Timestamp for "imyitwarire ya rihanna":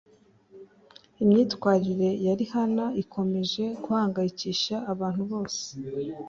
1.23-2.85